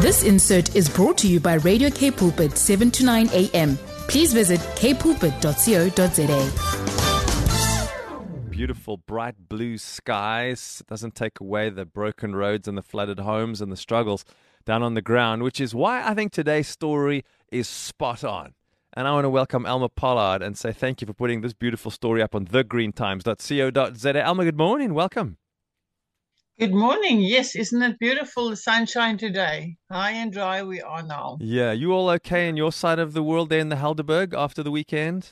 [0.00, 3.76] This insert is brought to you by Radio K Pulpit 7 to 9 a.m.
[4.08, 5.30] Please visit kpulpit.co.za.
[8.50, 10.82] Beautiful bright blue skies.
[10.88, 14.24] Doesn't take away the broken roads and the flooded homes and the struggles
[14.64, 18.54] down on the ground, which is why I think today's story is spot on.
[18.94, 21.90] And I want to welcome Elma Pollard and say thank you for putting this beautiful
[21.90, 24.24] story up on thegreentimes.co.za.
[24.24, 24.94] Elma, good morning.
[24.94, 25.38] Welcome.
[26.58, 27.20] Good morning.
[27.20, 28.50] Yes, isn't it beautiful?
[28.50, 29.76] The sunshine today.
[29.92, 31.38] High and dry we are now.
[31.40, 34.64] Yeah, you all okay in your side of the world there in the Helderberg after
[34.64, 35.30] the weekend?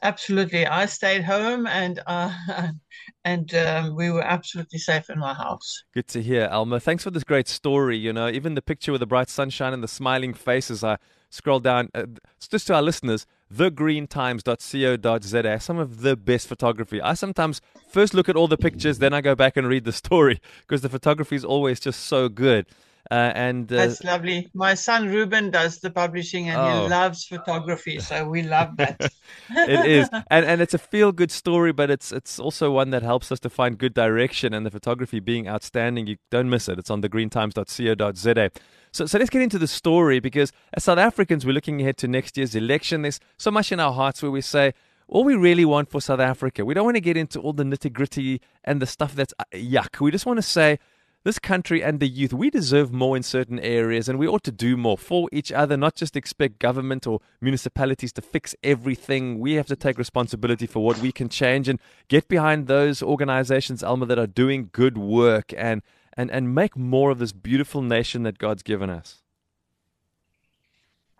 [0.00, 0.64] Absolutely.
[0.68, 2.32] I stayed home and uh,
[3.24, 5.82] and um, we were absolutely safe in my house.
[5.92, 6.78] Good to hear, Alma.
[6.78, 7.96] Thanks for this great story.
[7.96, 10.84] You know, even the picture with the bright sunshine and the smiling faces.
[10.84, 10.98] I
[11.30, 11.90] scroll down.
[11.92, 12.04] Uh,
[12.38, 17.00] just to our listeners, thegreentimes.co.za, some of the best photography.
[17.00, 19.92] I sometimes first look at all the pictures, then I go back and read the
[19.92, 22.66] story because the photography is always just so good.
[23.10, 24.48] Uh, and uh, that's lovely.
[24.52, 26.82] My son Ruben does the publishing, and oh.
[26.82, 29.00] he loves photography, so we love that.
[29.50, 33.02] it is, and and it's a feel good story, but it's it's also one that
[33.02, 34.52] helps us to find good direction.
[34.52, 36.78] And the photography being outstanding, you don't miss it.
[36.78, 38.50] It's on thegreentimes.co.za.
[38.92, 42.08] So, so let's get into the story because as South Africans, we're looking ahead to
[42.08, 43.02] next year's election.
[43.02, 44.74] There's so much in our hearts where we say,
[45.08, 47.64] all we really want for South Africa, we don't want to get into all the
[47.64, 50.00] nitty gritty and the stuff that's uh, yuck.
[50.00, 50.78] We just want to say,
[51.24, 54.52] this country and the youth, we deserve more in certain areas and we ought to
[54.52, 59.38] do more for each other, not just expect government or municipalities to fix everything.
[59.38, 63.82] We have to take responsibility for what we can change and get behind those organizations,
[63.82, 65.82] Alma, that are doing good work and
[66.18, 69.22] and, and make more of this beautiful nation that God's given us?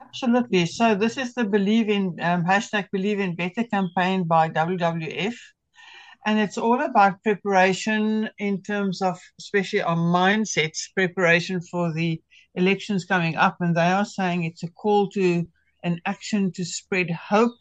[0.00, 0.66] Absolutely.
[0.66, 5.34] So this is the Believe in um, hashtag Believe in Better campaign by WWF,
[6.26, 12.20] and it's all about preparation in terms of especially our mindsets, preparation for the
[12.54, 15.46] elections coming up, and they are saying it's a call to
[15.84, 17.58] an action to spread hope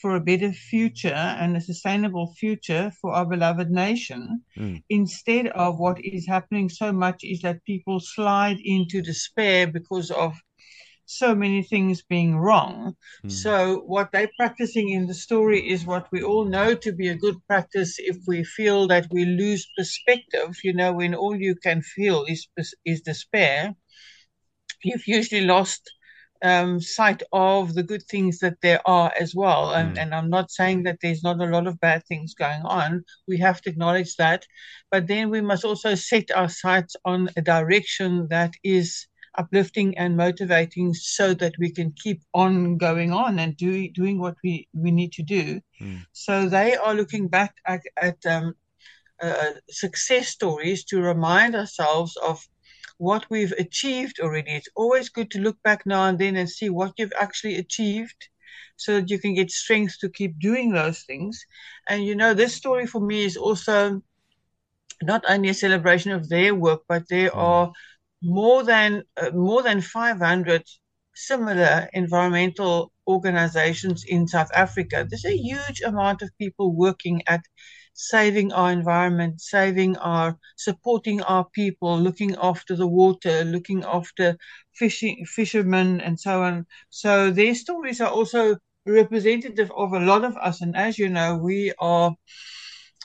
[0.00, 1.08] for a better future
[1.40, 4.42] and a sustainable future for our beloved nation.
[4.56, 4.82] Mm.
[4.88, 10.34] Instead of what is happening so much is that people slide into despair because of
[11.10, 12.96] so many things being wrong.
[13.24, 13.30] Mm.
[13.30, 17.16] So, what they're practicing in the story is what we all know to be a
[17.16, 20.56] good practice if we feel that we lose perspective.
[20.62, 22.46] You know, when all you can feel is,
[22.84, 23.74] is despair,
[24.84, 25.90] you've usually lost
[26.42, 29.72] um, sight of the good things that there are as well.
[29.72, 30.02] And, mm.
[30.02, 33.04] and I'm not saying that there's not a lot of bad things going on.
[33.28, 34.46] We have to acknowledge that.
[34.90, 39.06] But then we must also set our sights on a direction that is
[39.36, 44.36] uplifting and motivating so that we can keep on going on and do, doing what
[44.42, 45.60] we, we need to do.
[45.80, 46.04] Mm.
[46.12, 48.54] So they are looking back at, at um,
[49.22, 52.46] uh, success stories to remind ourselves of
[52.98, 54.52] what we've achieved already.
[54.52, 58.28] It's always good to look back now and then and see what you've actually achieved
[58.76, 61.44] so that you can get strength to keep doing those things.
[61.88, 64.02] And you know, this story for me is also
[65.02, 67.36] not only a celebration of their work, but there mm.
[67.36, 67.72] are
[68.22, 70.64] more than uh, more than 500
[71.14, 75.06] similar environmental organizations in South Africa.
[75.08, 77.42] There's a huge amount of people working at
[77.94, 84.38] saving our environment, saving our, supporting our people, looking after the water, looking after
[84.74, 86.66] fishing, fishermen, and so on.
[86.88, 88.56] So their stories are also
[88.86, 90.62] representative of a lot of us.
[90.62, 92.14] And as you know, we are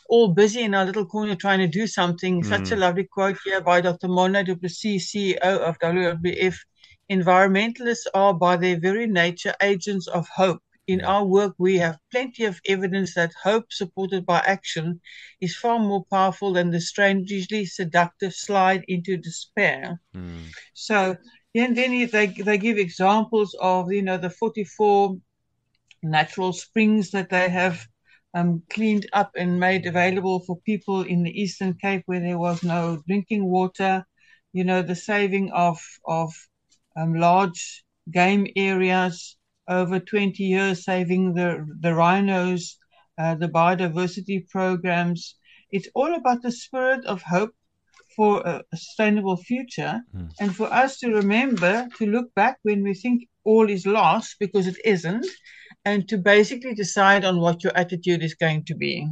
[0.08, 2.42] all busy in our little corner trying to do something.
[2.42, 2.46] Mm.
[2.46, 4.08] Such a lovely quote here by Dr.
[4.08, 6.56] Morné du Plessis, CEO of WWF.
[7.12, 12.46] Environmentalists are by their very nature agents of hope in our work, we have plenty
[12.46, 15.02] of evidence that hope supported by action
[15.42, 20.00] is far more powerful than the strangely seductive slide into despair.
[20.16, 20.52] Mm.
[20.74, 21.18] So,
[21.56, 25.18] and then they, they give examples of, you know, the 44
[26.04, 27.88] natural springs that they have
[28.36, 32.62] um, cleaned up and made available for people in the Eastern Cape where there was
[32.64, 34.06] no drinking water,
[34.52, 36.34] you know, the saving of, of
[36.98, 39.38] um, large game areas
[39.70, 42.78] over 20 years saving the, the rhinos,
[43.18, 45.36] uh, the biodiversity programs.
[45.72, 47.56] It's all about the spirit of hope
[48.18, 50.30] for a, sustainable future mm.
[50.42, 54.68] and for us to remember to look back when we think all is lost because
[54.68, 55.26] it isn't
[55.86, 59.08] and to basically decide on what your attitude is going to be.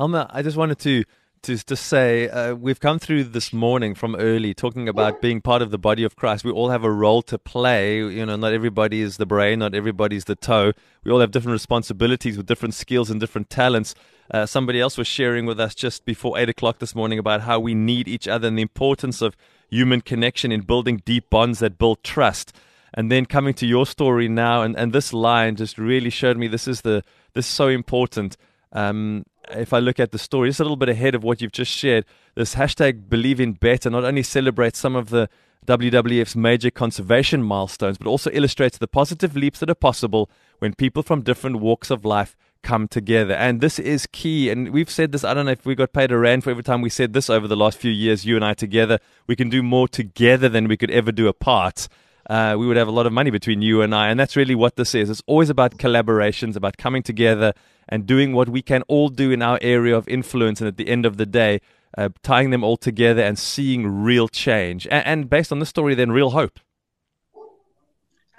[0.00, 1.04] Elma, I just wanted to
[1.42, 5.60] to to say uh, we've come through this morning from early talking about being part
[5.60, 6.44] of the body of Christ.
[6.44, 7.96] We all have a role to play.
[7.96, 10.72] You know, not everybody is the brain, not everybody's the toe.
[11.02, 13.96] We all have different responsibilities with different skills and different talents.
[14.30, 17.58] Uh, somebody else was sharing with us just before eight o'clock this morning about how
[17.58, 19.36] we need each other and the importance of
[19.68, 22.56] human connection in building deep bonds that build trust.
[22.94, 26.46] And then coming to your story now, and, and this line just really showed me
[26.46, 27.02] this is the
[27.32, 28.36] this is so important.
[28.72, 31.52] Um, if I look at the story, just a little bit ahead of what you've
[31.52, 32.04] just shared,
[32.34, 35.28] this hashtag believe in better not only celebrates some of the
[35.66, 40.28] WWF's major conservation milestones, but also illustrates the positive leaps that are possible
[40.58, 43.34] when people from different walks of life come together.
[43.34, 44.50] And this is key.
[44.50, 46.62] And we've said this, I don't know if we got paid a rand for every
[46.62, 48.98] time we said this over the last few years, you and I together.
[49.26, 51.88] We can do more together than we could ever do apart.
[52.28, 54.08] Uh, we would have a lot of money between you and I.
[54.08, 55.10] And that's really what this is.
[55.10, 57.52] It's always about collaborations, about coming together
[57.88, 60.60] and doing what we can all do in our area of influence.
[60.60, 61.60] And at the end of the day,
[61.98, 64.86] uh, tying them all together and seeing real change.
[64.86, 66.58] And, and based on this story, then real hope.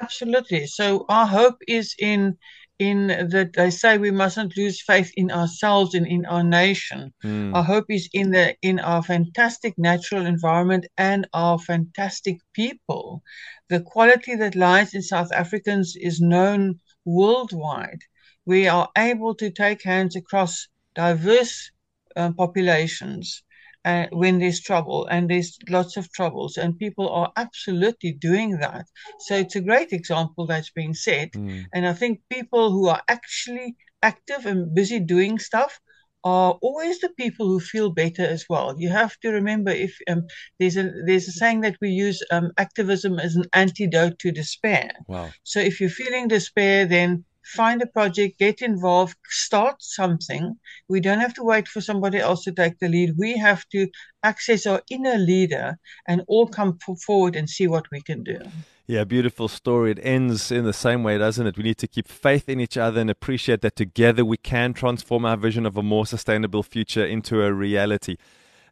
[0.01, 0.65] Absolutely.
[0.67, 2.37] So our hope is in
[2.79, 7.13] in that they say we mustn't lose faith in ourselves and in our nation.
[7.23, 7.55] Mm.
[7.55, 13.21] Our hope is in the in our fantastic natural environment and our fantastic people.
[13.69, 18.01] The quality that lies in South Africans is known worldwide
[18.45, 21.71] we are able to take hands across diverse
[22.15, 23.43] um, populations
[23.85, 28.85] uh, when there's trouble, and there's lots of troubles, and people are absolutely doing that.
[29.19, 31.65] So it's a great example that's being set, mm.
[31.73, 35.79] and I think people who are actually active and busy doing stuff
[36.23, 38.75] are always the people who feel better as well.
[38.77, 40.25] You have to remember if um,
[40.59, 44.91] there's a there's a saying that we use um, activism as an antidote to despair.
[45.07, 45.31] Wow.
[45.43, 50.57] So if you're feeling despair, then find a project, get involved, start something.
[50.87, 53.15] We don't have to wait for somebody else to take the lead.
[53.17, 53.87] We have to
[54.23, 58.39] access our inner leader and all come forward and see what we can do.
[58.85, 59.91] Yeah, beautiful story.
[59.91, 61.57] It ends in the same way, doesn't it?
[61.57, 65.25] We need to keep faith in each other and appreciate that together we can transform
[65.25, 68.17] our vision of a more sustainable future into a reality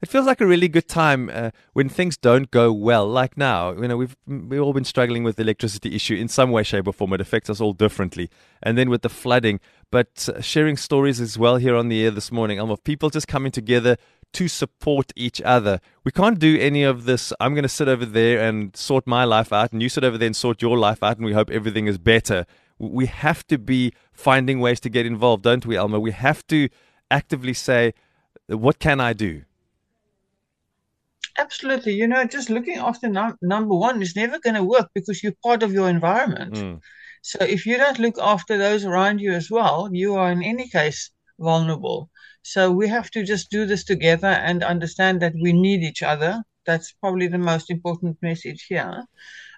[0.01, 3.07] it feels like a really good time uh, when things don't go well.
[3.07, 6.49] Like now, you know, we've we've all been struggling with the electricity issue in some
[6.51, 7.13] way, shape, or form.
[7.13, 8.29] It affects us all differently.
[8.63, 9.59] And then with the flooding,
[9.91, 13.27] but uh, sharing stories as well here on the air this morning, of people just
[13.27, 13.97] coming together
[14.33, 15.79] to support each other.
[16.03, 17.33] We can't do any of this.
[17.39, 20.17] I'm going to sit over there and sort my life out, and you sit over
[20.17, 22.45] there and sort your life out, and we hope everything is better.
[22.79, 25.99] We have to be finding ways to get involved, don't we, Alma?
[25.99, 26.69] We have to
[27.11, 27.93] actively say,
[28.47, 29.43] what can I do?
[31.41, 31.93] Absolutely.
[31.93, 35.43] You know, just looking after num- number one is never going to work because you're
[35.43, 36.53] part of your environment.
[36.53, 36.79] Mm.
[37.23, 40.67] So if you don't look after those around you as well, you are in any
[40.69, 41.09] case
[41.39, 42.09] vulnerable.
[42.43, 46.43] So we have to just do this together and understand that we need each other.
[46.65, 49.03] That's probably the most important message here.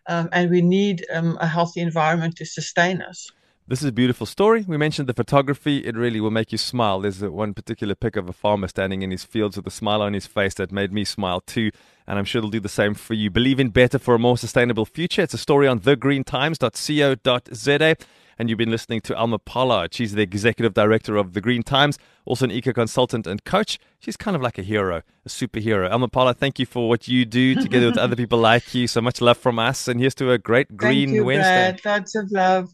[0.08, 3.30] Um, and we need um, a healthy environment to sustain us.
[3.66, 4.66] This is a beautiful story.
[4.68, 5.86] We mentioned the photography.
[5.86, 7.00] It really will make you smile.
[7.00, 10.12] There's one particular pic of a farmer standing in his fields with a smile on
[10.12, 11.72] his face that made me smile too.
[12.06, 13.30] And I'm sure it'll do the same for you.
[13.30, 15.22] Believe in better for a more sustainable future.
[15.22, 17.96] It's a story on thegreentimes.co.za.
[18.38, 19.94] And you've been listening to Alma Pollard.
[19.94, 23.80] She's the executive director of The Green Times, also an eco consultant and coach.
[24.00, 25.90] She's kind of like a hero, a superhero.
[25.90, 28.88] Alma Pollard, thank you for what you do together with other people like you.
[28.88, 29.88] So much love from us.
[29.88, 31.80] And here's to a great Green thank you, Wednesday.
[31.82, 32.02] Brad.
[32.02, 32.74] Lots of love.